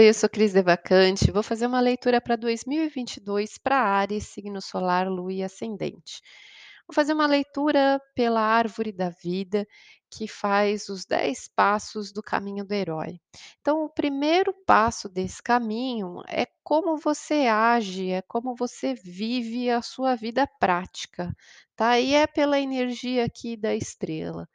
Oi, 0.00 0.08
eu 0.08 0.14
sou 0.14 0.30
Cris 0.30 0.54
Devacante. 0.54 1.30
Vou 1.30 1.42
fazer 1.42 1.66
uma 1.66 1.78
leitura 1.78 2.22
para 2.22 2.34
2022 2.34 3.58
para 3.58 3.76
Áries, 3.76 4.28
signo 4.28 4.58
solar, 4.62 5.06
lua 5.06 5.30
e 5.30 5.42
ascendente. 5.42 6.22
Vou 6.88 6.94
fazer 6.94 7.12
uma 7.12 7.26
leitura 7.26 8.00
pela 8.14 8.40
árvore 8.40 8.92
da 8.92 9.10
vida, 9.10 9.66
que 10.10 10.26
faz 10.26 10.88
os 10.88 11.04
10 11.04 11.48
passos 11.54 12.12
do 12.12 12.22
caminho 12.22 12.64
do 12.64 12.72
herói. 12.72 13.20
Então, 13.60 13.84
o 13.84 13.90
primeiro 13.90 14.54
passo 14.64 15.06
desse 15.06 15.42
caminho 15.42 16.22
é 16.26 16.46
como 16.64 16.96
você 16.96 17.46
age, 17.46 18.10
é 18.10 18.22
como 18.22 18.56
você 18.56 18.94
vive 18.94 19.68
a 19.68 19.82
sua 19.82 20.14
vida 20.14 20.46
prática, 20.58 21.30
tá? 21.76 22.00
E 22.00 22.14
é 22.14 22.26
pela 22.26 22.58
energia 22.58 23.26
aqui 23.26 23.54
da 23.54 23.74
estrela. 23.74 24.48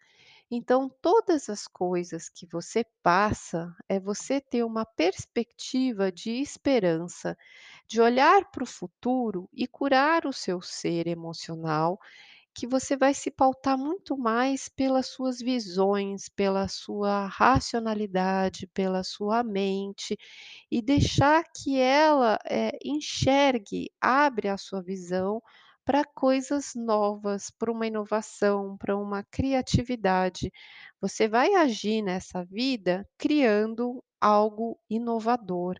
Então, 0.49 0.89
todas 1.01 1.49
as 1.49 1.67
coisas 1.67 2.29
que 2.29 2.45
você 2.45 2.85
passa, 3.03 3.75
é 3.89 3.99
você 3.99 4.39
ter 4.39 4.63
uma 4.63 4.85
perspectiva 4.85 6.11
de 6.11 6.31
esperança, 6.39 7.35
de 7.87 7.99
olhar 8.01 8.49
para 8.51 8.63
o 8.63 8.67
futuro 8.67 9.49
e 9.53 9.67
curar 9.67 10.25
o 10.25 10.33
seu 10.33 10.61
ser 10.61 11.07
emocional, 11.07 11.99
que 12.53 12.67
você 12.67 12.97
vai 12.97 13.13
se 13.13 13.31
pautar 13.31 13.77
muito 13.77 14.17
mais 14.17 14.69
pelas 14.69 15.07
suas 15.07 15.39
visões, 15.39 16.29
pela 16.29 16.67
sua 16.67 17.27
racionalidade, 17.27 18.67
pela 18.67 19.03
sua 19.03 19.43
mente, 19.43 20.17
e 20.71 20.81
deixar 20.81 21.43
que 21.55 21.79
ela, 21.79 22.39
eh, 22.45 22.77
enxergue, 22.83 23.91
abre 24.01 24.49
a 24.49 24.57
sua 24.57 24.81
visão 24.81 25.41
para 25.85 26.03
coisas 26.05 26.73
novas, 26.75 27.51
para 27.51 27.71
uma 27.71 27.87
inovação, 27.87 28.77
para 28.77 28.97
uma 28.97 29.23
criatividade. 29.23 30.51
Você 31.01 31.27
vai 31.27 31.53
agir 31.55 32.01
nessa 32.01 32.43
vida 32.45 33.07
criando 33.17 34.03
algo 34.19 34.79
inovador, 34.89 35.75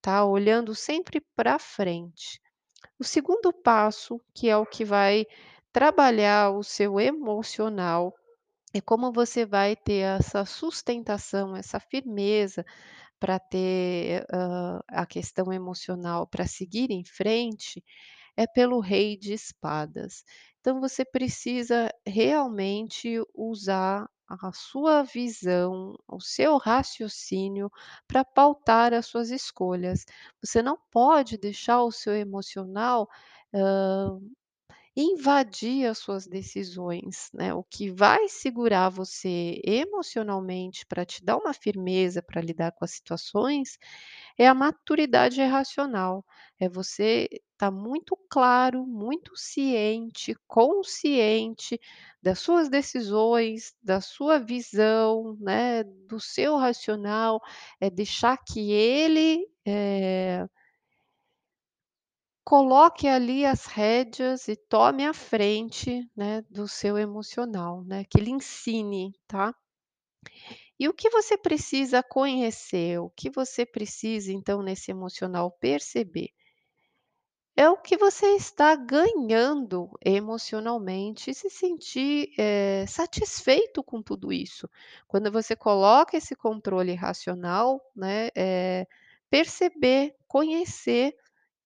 tá, 0.00 0.24
olhando 0.24 0.74
sempre 0.74 1.20
para 1.36 1.58
frente. 1.58 2.40
O 2.98 3.04
segundo 3.04 3.52
passo, 3.52 4.20
que 4.34 4.48
é 4.48 4.56
o 4.56 4.66
que 4.66 4.84
vai 4.84 5.26
trabalhar 5.72 6.50
o 6.52 6.62
seu 6.62 7.00
emocional, 7.00 8.14
é 8.74 8.80
como 8.80 9.12
você 9.12 9.46
vai 9.46 9.76
ter 9.76 10.00
essa 10.18 10.44
sustentação, 10.44 11.56
essa 11.56 11.80
firmeza 11.80 12.64
para 13.20 13.38
ter, 13.38 14.26
hã, 14.32 14.80
a 14.88 15.06
questão 15.06 15.52
emocional 15.52 16.26
para 16.26 16.46
seguir 16.46 16.90
em 16.90 17.04
frente, 17.04 17.84
é 18.40 18.46
pelo 18.46 18.80
rei 18.80 19.16
de 19.16 19.32
espadas. 19.34 20.24
Então 20.60 20.80
você 20.80 21.04
precisa 21.04 21.90
realmente 22.06 23.20
usar 23.34 24.08
a 24.28 24.52
sua 24.52 25.02
visão, 25.02 25.96
o 26.08 26.20
seu 26.20 26.56
raciocínio 26.58 27.70
para 28.06 28.24
pautar 28.24 28.94
as 28.94 29.06
suas 29.06 29.30
escolhas. 29.30 30.04
Você 30.42 30.62
não 30.62 30.78
pode 30.90 31.36
deixar 31.38 31.82
o 31.82 31.90
seu 31.92 32.14
emocional, 32.14 33.08
hã, 33.54 34.20
invadir 34.96 35.86
as 35.86 35.98
suas 35.98 36.26
decisões, 36.26 37.30
né. 37.34 37.54
O 37.54 37.62
que 37.64 37.90
vai 37.90 38.28
segurar 38.28 38.88
você 38.90 39.60
emocionalmente 39.64 40.86
para 40.86 41.04
te 41.06 41.24
dar 41.24 41.36
uma 41.38 41.54
firmeza 41.54 42.22
para 42.22 42.40
lidar 42.42 42.72
com 42.72 42.84
as 42.84 42.92
situações, 42.92 43.78
é 44.38 44.46
a 44.48 44.54
maturidade 44.54 45.42
racional, 45.44 46.24
é 46.60 46.68
você 46.68 47.28
estar 47.54 47.70
muito 47.70 48.16
claro, 48.30 48.86
muito 48.86 49.36
ciente, 49.36 50.34
consciente 50.48 51.80
das 52.22 52.38
suas 52.40 52.68
decisões, 52.70 53.74
da 53.82 54.00
sua 54.00 54.38
visão, 54.40 55.36
né, 55.40 55.84
do 55.84 56.20
seu 56.20 56.56
racional, 56.56 57.40
é 57.80 57.90
deixar 57.90 58.38
que 58.38 58.72
ele, 58.72 59.46
eh 59.66 60.46
coloque 62.44 63.06
ali 63.08 63.44
as 63.46 63.66
rédeas 63.66 64.48
e 64.48 64.56
tome 64.56 65.04
a 65.06 65.12
frente, 65.14 66.08
né, 66.16 66.42
do 66.50 66.66
seu 66.68 66.98
emocional, 66.98 67.84
né, 67.84 68.04
que 68.04 68.18
ele 68.18 68.30
ensine, 68.30 69.12
tá. 69.26 69.54
E 70.78 70.88
o 70.88 70.92
que 70.94 71.10
você 71.10 71.36
precisa 71.36 72.02
conhecer, 72.02 72.98
o 72.98 73.08
que 73.10 73.30
você 73.30 73.64
precisa 73.64 74.32
então 74.32 74.62
nesse 74.62 74.90
emocional 74.90 75.50
perceber? 75.60 76.30
É 77.56 77.68
o 77.68 77.76
que 77.76 77.96
você 77.96 78.26
está 78.36 78.74
ganhando 78.74 79.90
emocionalmente 80.04 81.34
se 81.34 81.50
sentir, 81.50 82.30
eh, 82.38 82.84
satisfeito 82.88 83.82
com 83.84 84.02
tudo 84.02 84.32
isso. 84.32 84.68
Quando 85.06 85.30
você 85.30 85.54
coloca 85.54 86.16
esse 86.16 86.34
controle 86.34 86.94
racional, 86.94 87.80
né, 87.94 88.30
eh, 88.36 88.86
perceber, 89.28 90.14
conhecer 90.26 91.14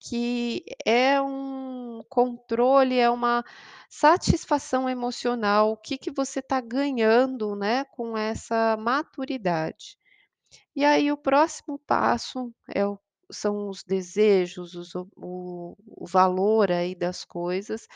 que 0.09 0.65
é 0.87 1.20
um 1.22 2.03
controle, 2.10 2.98
é 2.98 3.10
uma 3.10 3.44
satisfação 3.91 4.88
emocional, 4.88 5.72
o 5.72 5.76
que 5.76 5.98
que 5.98 6.10
você 6.10 6.41
está 6.41 6.60
ganhando, 6.60 7.56
né, 7.56 7.84
com 7.87 8.16
essa 8.16 8.76
maturidade. 8.78 9.97
E 10.76 10.84
aí 10.84 11.10
o 11.12 11.16
próximo 11.16 11.78
passo 11.78 12.53
é 12.69 12.87
o 12.87 12.98
são 13.32 13.69
os 13.70 13.82
desejos, 13.82 14.75
os 14.75 14.94
o 14.94 15.76
o 15.87 16.06
valor 16.06 16.71
aí 16.71 16.94
das 16.94 17.25
coisas 17.25 17.88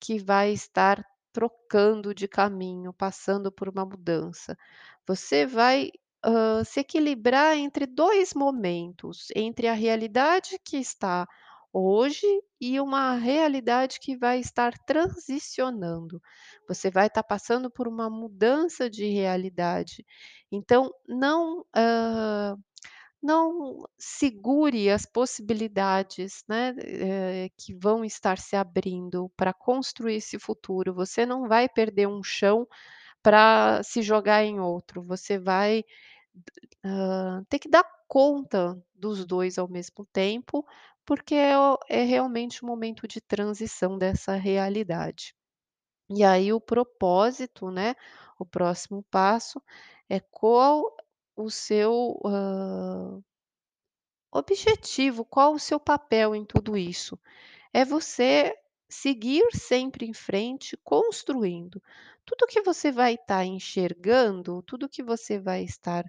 que 0.00 0.18
vai 0.18 0.52
estar 0.52 1.04
trocando 1.32 2.14
de 2.14 2.28
caminho, 2.28 2.92
passando 2.92 3.52
por 3.52 3.68
uma 3.68 3.84
mudança. 3.84 4.56
Você 5.06 5.46
vai, 5.46 5.90
hã, 6.24 6.64
se 6.64 6.80
equilibrar 6.80 7.56
entre 7.56 7.86
2 7.86 8.34
momentos, 8.34 9.28
entre 9.36 9.68
a 9.68 9.74
realidade 9.74 10.58
que 10.64 10.76
está 10.78 11.26
hoje 11.72 12.26
e 12.60 12.80
uma 12.80 13.14
realidade 13.16 14.00
que 14.00 14.16
vai 14.16 14.40
estar 14.40 14.76
transicionando. 14.86 16.20
Você 16.68 16.90
vai 16.90 17.06
estar 17.08 17.22
passando 17.22 17.70
por 17.70 17.88
uma 17.88 18.10
mudança 18.10 18.90
de 18.90 19.06
realidade. 19.08 20.04
Então 20.52 20.90
não, 21.08 21.64
hã, 21.76 22.56
não 23.22 23.84
segure 23.98 24.90
as 24.90 25.04
possibilidades, 25.06 26.44
né, 26.48 26.74
eh, 26.80 27.50
que 27.58 27.74
vão 27.74 28.04
estar 28.04 28.38
se 28.38 28.54
abrindo 28.56 29.30
para 29.36 29.52
construir 29.52 30.16
esse 30.16 30.38
futuro. 30.38 30.94
Você 30.94 31.26
não 31.26 31.48
vai 31.48 31.68
perder 31.68 32.06
um 32.08 32.22
chão 32.22 32.66
para 33.22 33.82
se 33.84 34.02
jogar 34.02 34.44
em 34.44 34.60
outro. 34.60 35.02
Você 35.04 35.38
vai, 35.38 35.84
hã, 36.84 37.44
ter 37.48 37.58
que 37.58 37.68
dar 37.68 37.84
conta 38.08 38.76
dos 38.94 39.24
2 39.26 39.58
ao 39.58 39.68
mesmo 39.68 40.06
tempo, 40.12 40.64
porque 41.08 41.34
é 41.34 41.54
é 41.88 42.04
realmente 42.04 42.64
um 42.64 42.68
momento 42.68 43.08
de 43.08 43.20
transição 43.20 43.98
dessa 43.98 44.34
realidade. 44.36 45.34
E 46.10 46.24
aí 46.24 46.52
o 46.52 46.60
propósito, 46.60 47.70
né, 47.70 47.94
o 48.38 48.46
próximo 48.46 49.04
passo 49.10 49.62
é 50.10 50.20
qual 50.20 50.96
o 51.36 51.50
seu, 51.50 52.20
hã, 52.26 53.22
objetivo, 54.32 55.22
qual 55.24 55.52
o 55.54 55.58
seu 55.58 55.78
papel 55.80 56.34
em 56.34 56.42
tudo 56.44 56.76
isso. 56.78 57.18
É 57.72 57.84
você 57.86 58.54
seguir 58.88 59.44
sempre 59.54 60.06
em 60.06 60.14
frente 60.14 60.76
construindo. 60.84 61.82
Tudo 62.26 62.46
que 62.46 62.62
você 62.62 62.92
vai 62.92 63.14
estar 63.14 63.44
enxergando, 63.46 64.62
tudo 64.64 64.88
que 64.90 65.02
você 65.02 65.40
vai 65.40 65.64
estar, 65.64 66.04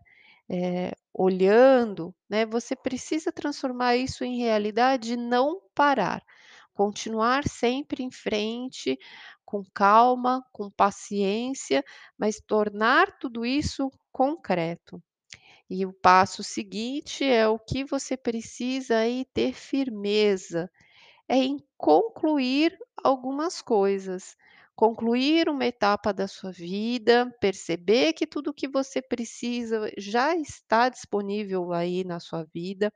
eh, 0.50 0.94
olhando, 1.14 2.14
né, 2.30 2.46
você 2.46 2.76
precisa 2.76 3.32
transformar 3.32 3.96
isso 3.98 4.24
em 4.24 4.38
realidade 4.40 5.14
e 5.14 5.18
não 5.18 5.62
parar. 5.76 6.24
Continuar 6.74 7.48
sempre 7.48 8.04
em 8.04 8.12
frente, 8.12 8.98
com 9.46 9.64
calma, 9.74 10.44
com 10.54 10.70
paciência, 10.72 11.84
mas 12.18 12.40
tornar 12.46 13.18
tudo 13.20 13.46
isso 13.46 13.90
concreto. 14.12 15.02
E 15.70 15.86
o 15.86 15.94
passo 15.94 16.44
seguinte 16.44 17.24
é 17.24 17.48
o 17.48 17.58
que 17.60 17.84
você 17.86 18.18
precisa 18.18 18.98
aí 18.98 19.26
ter 19.34 19.54
firmeza, 19.54 20.70
é 21.30 21.38
em 21.38 21.58
concluir 21.78 22.78
algumas 23.04 23.62
coisas. 23.62 24.36
Concluir 24.80 25.50
uma 25.50 25.66
etapa 25.66 26.14
da 26.14 26.26
sua 26.26 26.54
vida, 26.54 27.30
perceber 27.42 28.14
que 28.14 28.26
tudo 28.26 28.52
o 28.52 28.54
que 28.54 28.66
você 28.66 29.02
precisa 29.02 29.92
já 29.98 30.34
está 30.38 30.88
disponível 30.88 31.74
aí 31.74 32.06
na 32.06 32.18
sua 32.22 32.46
vida, 32.54 32.90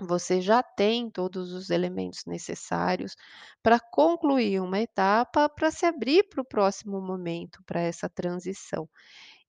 você 0.00 0.40
já 0.40 0.62
tem 0.62 1.10
todos 1.10 1.52
os 1.52 1.70
elementos 1.70 2.22
necessários 2.26 3.16
para 3.62 3.80
concluir 3.80 4.60
uma 4.60 4.80
etapa, 4.80 5.48
para 5.48 5.70
se 5.70 5.86
abrir 5.86 6.24
para 6.28 6.42
o 6.42 6.46
próximo 6.46 7.00
momento, 7.02 7.62
para 7.66 7.80
essa 7.80 8.08
transição. 8.08 8.88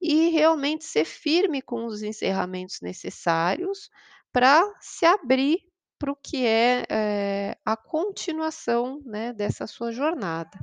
E 0.02 0.30
realmente 0.30 0.86
ser 0.86 1.06
firme 1.06 1.62
com 1.62 1.86
os 1.86 2.02
encerramentos 2.04 2.80
necessários 2.82 3.90
para 4.34 4.64
se 4.82 5.06
abrir 5.06 5.60
para 6.00 6.12
o 6.12 6.18
que 6.18 6.46
é, 6.46 6.86
eh, 6.90 7.58
a 7.66 7.78
continuação, 7.78 9.02
né, 9.06 9.34
dessa 9.34 9.68
sua 9.68 9.92
jornada. 9.92 10.58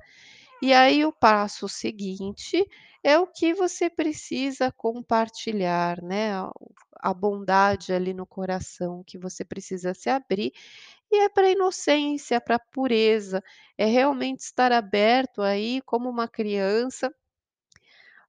E 0.60 0.72
aí 0.75 1.05
o 1.05 1.12
passo 1.12 1.69
seguinte 1.69 2.66
é 3.02 3.16
o 3.19 3.26
que 3.28 3.55
você 3.55 3.88
precisa 3.88 4.72
compartilhar, 4.72 6.02
né, 6.02 6.32
a 7.00 7.14
bondade 7.14 7.93
ali 7.93 8.12
no 8.12 8.26
coração 8.26 9.05
que 9.06 9.16
você 9.16 9.44
precisa 9.44 9.94
se 9.94 10.10
abrir, 10.10 10.52
e 11.10 11.19
é 11.19 11.28
para 11.28 11.46
a 11.46 11.50
inocência, 11.52 12.40
para 12.40 12.56
a 12.56 12.58
pureza, 12.58 13.43
é 13.78 13.87
realmente 13.87 14.40
estar 14.40 14.72
aberto 14.72 15.43
aí 15.43 15.81
como 15.87 16.10
uma 16.10 16.28
criança 16.28 17.12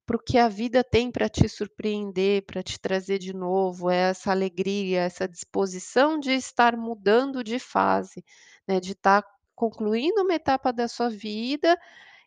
para 0.06 0.16
o 0.18 0.20
que 0.20 0.38
a 0.38 0.48
vida 0.50 0.84
tem 0.84 1.12
para 1.12 1.30
te 1.30 1.48
surpreender, 1.48 2.44
para 2.46 2.64
te 2.64 2.80
trazer 2.80 3.20
de 3.20 3.34
novo, 3.34 3.90
é 3.90 4.10
essa 4.10 4.32
alegria, 4.32 5.02
essa 5.02 5.28
disposição 5.28 6.20
de 6.20 6.32
estar 6.32 6.76
mudando 6.76 7.44
de 7.44 7.60
fase, 7.60 8.24
né, 8.68 8.80
de 8.80 8.94
estar 8.94 9.24
concluindo 9.56 10.22
uma 10.24 10.34
etapa 10.34 10.72
da 10.74 10.88
sua 10.88 11.10
vida 11.10 11.78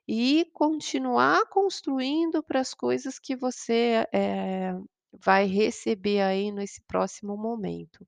e 0.09 0.47
continuar 0.53 1.47
construindo 1.51 2.43
para 2.43 2.61
as 2.61 2.75
coisas 2.75 3.19
que 3.19 3.37
você, 3.37 4.07
eh, 4.13 4.75
vai 5.13 5.47
receber 5.47 6.21
aí 6.23 6.53
nesse 6.53 6.81
próximo 6.83 7.37
momento. 7.37 8.07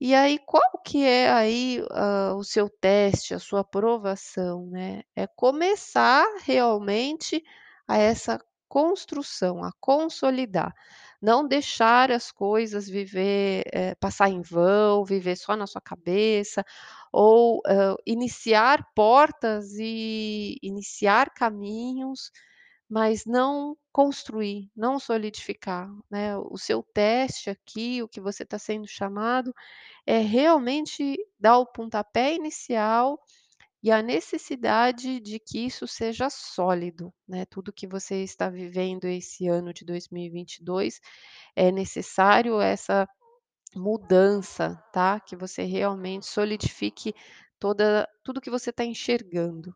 E 0.00 0.14
aí, 0.14 0.38
qual 0.38 0.62
que 0.84 1.04
é 1.04 1.30
aí, 1.30 1.80
hã, 1.92 2.34
o 2.34 2.42
seu 2.44 2.68
teste, 2.68 3.34
a 3.34 3.38
sua 3.38 3.60
aprovação, 3.60 4.66
né? 4.66 5.02
É 5.14 5.26
começar 5.28 6.24
realmente 6.44 7.42
a 7.86 7.98
essa 7.98 8.38
construção, 8.68 9.62
a 9.62 9.70
consolidar. 9.80 10.72
Não 11.20 11.46
deixar 11.46 12.10
as 12.10 12.32
coisas 12.32 12.88
viver, 12.88 13.62
eh, 13.72 13.94
passar 13.96 14.28
em 14.28 14.40
vão, 14.42 15.04
viver 15.04 15.36
só 15.36 15.54
na 15.56 15.66
sua 15.68 15.80
cabeça, 15.80 16.64
ou, 17.12 17.60
hã, 17.66 17.96
iniciar 18.06 18.86
portas 18.94 19.72
e 19.78 20.58
iniciar 20.62 21.30
caminhos, 21.34 22.30
mas 22.90 23.24
não 23.26 23.76
construir, 23.92 24.70
não 24.76 24.98
solidificar, 24.98 25.90
né? 26.10 26.36
O 26.38 26.58
seu 26.58 26.82
teste 26.82 27.50
aqui, 27.50 28.02
o 28.02 28.08
que 28.08 28.20
você 28.20 28.42
está 28.44 28.58
sendo 28.58 28.86
chamado 28.88 29.52
é 30.06 30.18
realmente 30.20 31.16
dar 31.40 31.58
o 31.58 31.66
pontapé 31.66 32.34
inicial 32.34 33.18
e 33.82 33.90
a 33.90 34.02
necessidade 34.02 35.20
de 35.20 35.38
que 35.40 35.66
isso 35.66 35.86
seja 35.88 36.30
sólido, 36.30 37.12
né, 37.28 37.44
tudo 37.46 37.72
que 37.72 37.86
você 37.86 38.22
está 38.22 38.48
vivendo 38.48 39.04
esse 39.06 39.48
ano 39.48 39.72
de 39.72 39.84
2022, 39.84 41.00
é 41.56 41.72
necessário 41.72 42.60
essa 42.60 43.08
mudança, 43.74 44.76
tá, 44.92 45.20
que 45.20 45.36
você 45.36 45.64
realmente 45.64 46.26
solidifique 46.26 47.14
toda 47.58 48.08
tudo 48.24 48.40
que 48.40 48.50
você 48.50 48.70
está 48.70 48.84
enxergando. 48.84 49.74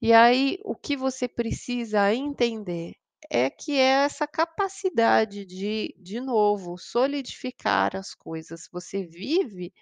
E 0.00 0.12
aí, 0.12 0.58
o 0.64 0.74
que 0.76 0.96
você 0.96 1.28
precisa 1.28 2.12
entender 2.14 2.94
é 3.30 3.48
que 3.50 3.72
é 3.78 4.04
essa 4.04 4.26
capacidade 4.26 5.44
de, 5.46 5.94
de 5.98 6.20
novo, 6.20 6.76
solidificar 6.78 7.96
as 7.96 8.14
coisas. 8.14 8.68
Você 8.72 9.06
vive 9.06 9.72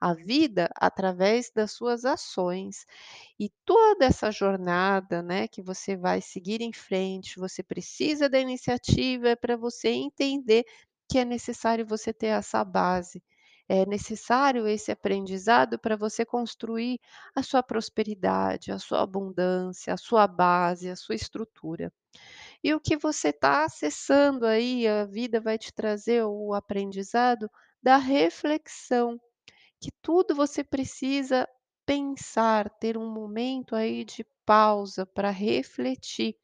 a 0.00 0.14
vida 0.14 0.70
através 0.76 1.50
das 1.54 1.72
suas 1.72 2.04
ações. 2.04 2.86
E 3.38 3.50
toda 3.64 4.04
essa 4.04 4.30
jornada, 4.30 5.22
né, 5.22 5.48
que 5.48 5.62
você 5.62 5.96
vai 5.96 6.20
seguir 6.20 6.60
em 6.60 6.72
frente, 6.72 7.38
você 7.38 7.62
precisa 7.62 8.28
da 8.28 8.38
iniciativa 8.40 9.36
para 9.36 9.56
você 9.56 9.88
entender 9.90 10.64
que 11.08 11.18
é 11.18 11.24
necessário 11.24 11.86
você 11.86 12.12
ter 12.12 12.28
essa 12.28 12.64
base. 12.64 13.22
É 13.68 13.84
necessário 13.86 14.66
esse 14.66 14.90
aprendizado 14.90 15.78
para 15.78 15.96
você 15.96 16.24
construir 16.24 16.98
a 17.34 17.42
sua 17.42 17.62
prosperidade, 17.62 18.72
a 18.72 18.78
sua 18.78 19.02
abundância, 19.02 19.92
a 19.92 19.96
sua 19.98 20.26
base, 20.26 20.88
a 20.90 20.96
sua 20.96 21.14
estrutura. 21.14 21.92
E 22.62 22.72
o 22.74 22.80
que 22.80 22.96
você 22.96 23.28
está 23.30 23.64
acessando 23.64 24.46
aí, 24.46 24.86
a 24.86 25.04
vida 25.04 25.40
vai 25.40 25.58
te 25.58 25.72
trazer 25.72 26.24
o 26.24 26.54
aprendizado 26.54 27.50
da 27.82 27.96
reflexão 27.96 29.20
que 29.80 29.90
tudo 30.02 30.34
você 30.34 30.64
precisa 30.64 31.48
pensar, 31.86 32.68
ter 32.78 32.96
um 32.98 33.10
momento 33.12 33.74
aí 33.76 34.04
de 34.04 34.24
pausa 34.46 35.06
para 35.06 35.30
refletir. 35.30 36.36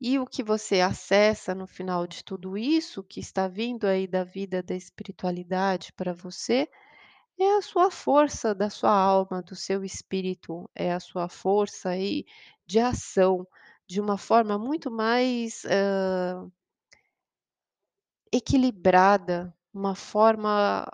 E 0.00 0.18
o 0.18 0.26
que 0.26 0.42
você 0.42 0.80
acessa 0.80 1.54
no 1.54 1.66
final 1.66 2.04
de 2.06 2.24
tudo 2.24 2.56
isso, 2.58 3.02
que 3.02 3.20
está 3.20 3.46
vindo 3.48 3.84
aí 3.86 4.06
da 4.08 4.24
vida 4.24 4.60
da 4.62 4.74
espiritualidade 4.74 5.92
para 5.92 6.12
você, 6.12 6.68
é 7.38 7.56
a 7.58 7.62
sua 7.62 7.90
força 7.90 8.54
da 8.54 8.70
sua 8.70 8.92
alma, 8.92 9.42
do 9.42 9.56
seu 9.56 9.84
espírito, 9.84 10.70
é 10.74 10.92
a 10.92 11.00
sua 11.00 11.28
força 11.28 11.90
aí 11.90 12.24
de 12.66 12.78
ação, 12.80 13.46
de 13.88 14.00
uma 14.00 14.18
forma 14.18 14.58
muito 14.58 14.90
mais, 14.90 15.64
hã, 15.66 16.50
equilibrada, 18.32 19.54
uma 19.72 19.94
forma 19.94 20.86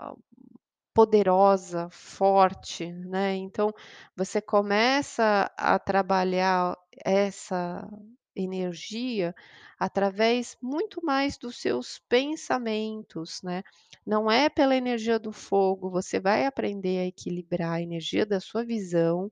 Poderosa, 0.94 1.88
forte, 1.90 2.92
né, 2.92 3.34
então 3.36 3.72
você 4.16 4.40
começa 4.40 5.50
a 5.56 5.76
trabalhar 5.78 6.76
essa 7.04 7.88
energia 8.36 9.34
através 9.78 10.56
muito 10.62 11.04
mais 11.04 11.36
dos 11.38 11.60
seus 11.60 11.98
pensamentos, 12.08 13.40
né. 13.42 13.62
Não 14.06 14.30
é 14.30 14.48
pela 14.48 14.76
energia 14.76 15.18
do 15.18 15.32
fogo, 15.32 15.90
você 15.90 16.20
vai 16.20 16.46
aprender 16.46 16.98
a 17.00 17.06
equilibrar 17.06 17.72
a 17.74 17.82
energia 17.82 18.26
da 18.26 18.40
sua 18.40 18.64
visão, 18.64 19.30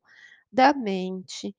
da 0.53 0.73
mente, 0.75 1.55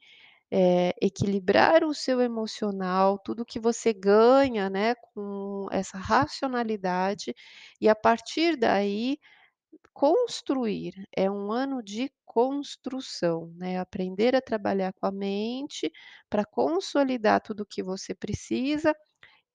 eh, 0.51 0.93
equilibrar 1.01 1.83
o 1.83 1.93
seu 1.93 2.21
emocional, 2.21 3.19
tudo 3.19 3.45
que 3.45 3.59
você 3.59 3.93
ganha, 3.93 4.69
né, 4.69 4.95
com 4.95 5.67
essa 5.71 5.97
racionalidade, 5.97 7.35
e 7.81 7.89
a 7.89 7.95
partir 7.95 8.55
daí 8.57 9.17
Construir, 9.95 11.07
é 11.15 11.29
um 11.29 11.51
ano 11.51 11.83
de 11.83 12.11
construção, 12.25 13.53
né, 13.55 13.77
aprender 13.79 14.35
a 14.35 14.41
trabalhar 14.41 14.91
com 14.93 15.05
a 15.05 15.11
mente, 15.11 15.91
para 16.29 16.43
consolidar 16.43 17.39
tudo 17.41 17.63
que 17.65 17.83
você 17.83 18.15
precisa, 18.15 18.95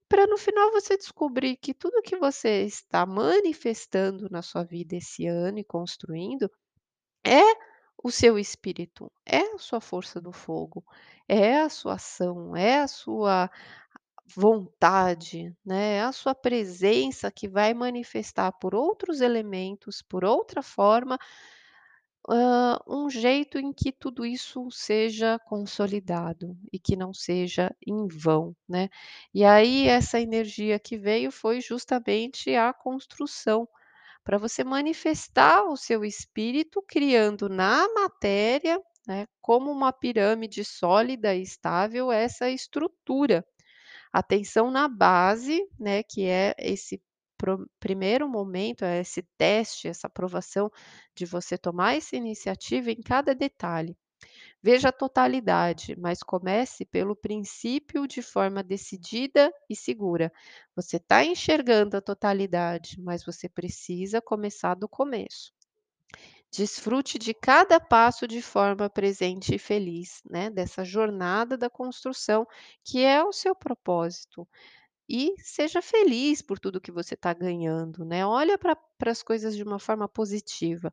para 0.08 0.26
no 0.26 0.38
final 0.38 0.72
você 0.72 0.96
descobrir 0.96 1.56
que 1.58 1.74
tudo 1.74 2.02
que 2.02 2.16
você 2.16 2.64
está 2.64 3.06
manifestando 3.06 4.28
na 4.30 4.42
sua 4.42 4.64
vida 4.64 4.96
esse 4.96 5.26
ano 5.26 5.58
e 5.60 5.64
construindo, 5.64 6.50
é 7.26 7.42
o 8.04 8.10
seu 8.10 8.38
espírito, 8.38 9.10
é 9.26 9.40
a 9.40 9.58
sua 9.58 9.80
força 9.80 10.20
do 10.20 10.32
fogo, 10.32 10.84
é 11.28 11.60
a 11.60 11.68
sua 11.68 11.94
ação, 11.94 12.56
é 12.56 12.80
a 12.80 12.88
sua 12.88 13.50
vontade, 14.36 15.52
né, 15.64 15.96
é 15.96 16.02
a 16.02 16.12
sua 16.12 16.34
presença 16.34 17.30
que 17.30 17.48
vai 17.48 17.74
manifestar 17.74 18.52
por 18.52 18.74
outros 18.74 19.20
elementos, 19.20 20.02
por 20.02 20.24
outra 20.24 20.62
forma, 20.62 21.18
hã, 22.28 22.78
um 22.86 23.08
jeito 23.10 23.58
em 23.58 23.72
que 23.72 23.92
tudo 23.92 24.24
isso 24.26 24.68
seja 24.70 25.38
consolidado 25.46 26.56
e 26.72 26.78
que 26.78 26.96
não 26.96 27.12
seja 27.14 27.74
em 27.86 28.06
vão, 28.08 28.54
né. 28.68 28.88
E 29.34 29.44
aí 29.44 29.86
essa 29.88 30.20
energia 30.20 30.78
que 30.78 30.96
veio 30.98 31.30
foi 31.32 31.60
justamente 31.60 32.54
a 32.54 32.72
construção, 32.72 33.68
para 34.24 34.38
você 34.38 34.64
manifestar 34.64 35.64
o 35.64 35.76
seu 35.76 36.04
espírito 36.04 36.82
criando 36.88 37.48
na 37.48 37.88
matéria, 37.94 38.80
né, 39.08 39.26
como 39.42 39.70
uma 39.72 39.92
pirâmide 39.92 40.64
sólida 40.64 41.34
e 41.34 41.42
estável, 41.42 42.12
essa 42.12 42.50
estrutura. 42.50 43.44
Atenção 44.12 44.70
na 44.70 44.88
base, 44.88 45.60
né, 45.78 46.02
que 46.02 46.26
é 46.26 46.54
esse 46.58 47.00
primeiro 47.78 48.28
momento, 48.28 48.84
é 48.84 49.00
esse 49.00 49.22
teste, 49.38 49.88
essa 49.88 50.06
aprovação 50.08 50.70
de 51.14 51.24
você 51.24 51.56
tomar 51.56 51.96
essa 51.96 52.16
iniciativa 52.16 52.90
em 52.90 53.00
cada 53.00 53.34
detalhe. 53.34 53.96
Veja 54.62 54.90
a 54.90 54.92
totalidade, 54.92 55.96
mas 55.98 56.22
comece 56.22 56.84
pelo 56.84 57.16
princípio 57.16 58.06
de 58.06 58.22
forma 58.22 58.62
decidida 58.62 59.52
e 59.68 59.74
segura. 59.76 60.32
Você 60.76 60.96
está 60.98 61.24
enxergando 61.24 61.96
a 61.96 62.00
totalidade, 62.02 63.00
mas 63.00 63.24
você 63.24 63.48
precisa 63.48 64.20
começar 64.22 64.74
do 64.74 64.88
começo. 64.88 65.52
Desfrute 66.52 67.18
de 67.18 67.32
cada 67.34 67.78
passo 67.80 68.26
de 68.26 68.42
forma 68.42 68.88
presente 68.90 69.54
e 69.54 69.58
feliz, 69.58 70.20
né, 70.28 70.50
dessa 70.50 70.84
jornada 70.84 71.56
da 71.56 71.70
construção, 71.70 72.46
que 72.84 73.02
é 73.04 73.22
o 73.22 73.32
seu 73.32 73.54
propósito. 73.54 74.46
E 75.08 75.34
seja 75.38 75.82
feliz 75.82 76.42
por 76.42 76.58
tudo 76.58 76.80
que 76.80 76.92
você 76.92 77.14
está 77.14 77.32
ganhando, 77.34 78.04
né? 78.04 78.26
Olha 78.26 78.58
para 78.58 78.76
as 79.06 79.22
coisas 79.22 79.56
de 79.56 79.62
uma 79.62 79.78
forma 79.78 80.08
positiva. 80.08 80.92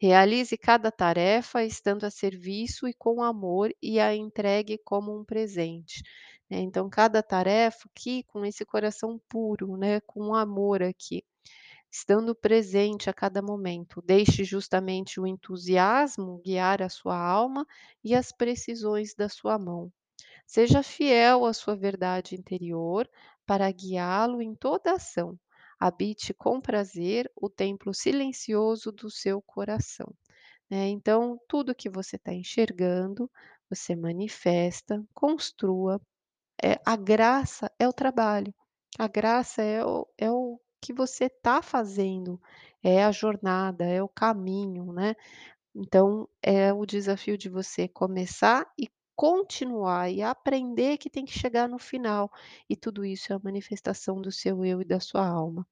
Realize 0.00 0.56
cada 0.58 0.90
tarefa 0.92 1.64
estando 1.64 2.04
a 2.04 2.10
serviço 2.10 2.86
e 2.88 2.94
com 2.94 3.22
amor 3.22 3.72
e 3.82 3.98
a 4.00 4.14
entregue 4.14 4.78
como 4.78 5.18
um 5.18 5.24
presente. 5.24 6.02
né? 6.50 6.58
Então, 6.60 6.88
cada 6.90 7.22
tarefa 7.22 7.88
aqui 7.90 8.22
com 8.24 8.44
esse 8.44 8.64
coração 8.64 9.20
puro, 9.28 9.76
né? 9.76 10.00
Com 10.02 10.34
amor 10.34 10.82
aqui. 10.82 11.24
Estando 11.96 12.34
presente 12.34 13.08
a 13.08 13.14
cada 13.14 13.40
momento. 13.40 14.02
Deixe 14.02 14.44
justamente 14.44 15.18
o 15.18 15.26
entusiasmo 15.26 16.42
guiar 16.44 16.82
a 16.82 16.90
sua 16.90 17.18
alma 17.18 17.66
e 18.04 18.14
as 18.14 18.30
precisões 18.30 19.14
da 19.14 19.30
sua 19.30 19.58
mão. 19.58 19.90
Seja 20.46 20.82
fiel 20.82 21.46
à 21.46 21.54
sua 21.54 21.74
verdade 21.74 22.34
interior 22.34 23.08
para 23.46 23.70
guiá-lo 23.70 24.42
em 24.42 24.54
toda 24.54 24.92
ação. 24.92 25.38
Habite 25.80 26.34
com 26.34 26.60
prazer 26.60 27.30
o 27.34 27.48
templo 27.48 27.94
silencioso 27.94 28.92
do 28.92 29.10
seu 29.10 29.40
coração. 29.40 30.14
Né? 30.68 30.88
Então, 30.88 31.40
tudo 31.48 31.74
que 31.74 31.88
você 31.88 32.16
está 32.16 32.32
enxergando, 32.32 33.30
você 33.70 33.96
manifesta, 33.96 35.02
construa. 35.14 35.98
É, 36.62 36.78
a 36.84 36.96
graça 36.96 37.70
é 37.78 37.88
o 37.88 37.92
trabalho, 37.92 38.54
a 38.98 39.06
graça 39.08 39.62
é 39.62 39.84
o, 39.84 40.06
é 40.18 40.30
o 40.30 40.60
que 40.86 40.92
você 40.92 41.24
está 41.26 41.62
fazendo, 41.62 42.40
é 42.82 43.04
a 43.04 43.12
jornada, 43.12 43.84
é 43.84 44.02
o 44.02 44.08
caminho, 44.08 44.92
né? 44.92 45.14
Então, 45.74 46.28
é 46.42 46.72
o 46.72 46.86
desafio 46.86 47.38
de 47.38 47.48
você 47.48 47.88
começar 47.88 48.66
e 48.78 48.88
continuar 49.16 50.10
e 50.12 50.22
aprender 50.22 50.98
que 50.98 51.10
tem 51.10 51.24
que 51.24 51.38
chegar 51.38 51.68
no 51.68 51.78
final. 51.78 52.30
E 52.68 52.76
tudo 52.76 53.04
isso 53.04 53.32
é 53.32 53.36
a 53.36 53.40
manifestação 53.42 54.20
do 54.20 54.30
seu 54.32 54.64
eu 54.64 54.82
e 54.82 54.84
da 54.84 55.00
sua 55.00 55.26
alma, 55.26 55.66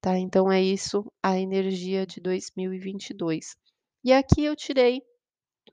tá? 0.00 0.18
Então 0.18 0.50
é 0.52 0.62
isso 0.62 1.04
a 1.22 1.38
energia 1.38 2.06
de 2.06 2.20
2022. 2.20 3.56
E 4.04 4.12
aqui 4.12 4.44
eu 4.44 4.56
tirei 4.56 5.02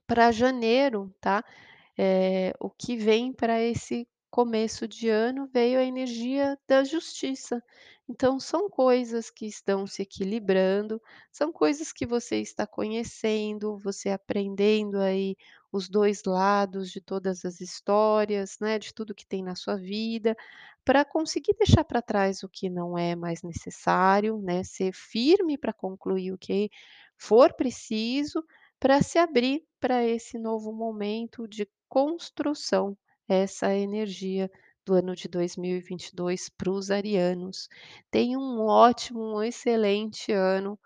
para 0.06 0.32
janeiro, 0.32 1.14
tá? 1.20 1.44
Eh, 1.98 2.52
o 2.60 2.70
que 2.70 2.96
vem 2.96 3.32
para 3.32 3.60
esse 3.62 4.06
começo 4.30 4.88
de 4.88 5.08
ano 5.08 5.48
veio 5.52 5.78
a 5.78 5.84
energia 5.84 6.58
da 6.68 6.84
justiça. 6.84 7.62
Então, 8.08 8.38
são 8.38 8.68
coisas 8.68 9.30
que 9.30 9.46
estão 9.46 9.86
se 9.86 10.02
equilibrando, 10.02 11.00
são 11.32 11.50
coisas 11.50 11.90
que 11.90 12.04
você 12.06 12.36
está 12.40 12.66
conhecendo, 12.66 13.78
você 13.78 14.10
aprendendo 14.10 14.98
aí 14.98 15.36
os 15.72 15.88
2 15.88 16.22
lados 16.24 16.90
de 16.90 17.00
todas 17.00 17.44
as 17.46 17.60
histórias, 17.62 18.58
né, 18.60 18.78
de 18.78 18.92
tudo 18.92 19.14
que 19.14 19.26
tem 19.26 19.42
na 19.42 19.54
sua 19.56 19.76
vida, 19.76 20.36
para 20.84 21.02
conseguir 21.04 21.54
deixar 21.58 21.82
para 21.84 22.02
trás 22.02 22.42
o 22.42 22.48
que 22.48 22.68
não 22.68 22.96
é 22.98 23.16
mais 23.16 23.42
necessário, 23.42 24.38
né, 24.42 24.62
ser 24.64 24.92
firme 24.92 25.56
para 25.56 25.72
concluir 25.72 26.30
o 26.32 26.38
que 26.38 26.70
for 27.16 27.54
preciso, 27.54 28.44
para 28.78 29.02
se 29.02 29.18
abrir 29.18 29.64
para 29.80 30.04
esse 30.04 30.38
novo 30.38 30.72
momento 30.74 31.48
de 31.48 31.66
construção, 31.88 32.96
essa 33.26 33.74
energia 33.74 34.50
do 34.84 34.94
ano 34.94 35.14
de 35.14 35.28
2022 35.28 36.48
para 36.48 36.70
os 36.70 36.90
arianos. 36.90 37.68
Tenha 38.10 38.38
um 38.38 38.60
ótimo, 38.60 39.36
um 39.36 39.42
excelente 39.42 40.32
ano, 40.32 40.78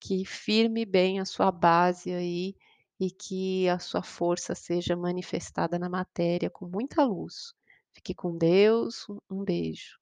que 0.00 0.24
firme 0.24 0.84
bem 0.84 1.20
a 1.20 1.24
sua 1.24 1.50
base 1.52 2.12
aí 2.12 2.56
e 3.00 3.10
que 3.10 3.68
a 3.68 3.78
sua 3.78 4.02
força 4.02 4.54
seja 4.54 4.96
manifestada 4.96 5.78
na 5.78 5.88
matéria 5.88 6.50
com 6.50 6.66
muita 6.66 7.04
luz. 7.04 7.54
Fique 7.94 8.14
com 8.14 8.36
Deus, 8.36 9.06
um 9.30 9.44
beijo. 9.44 10.01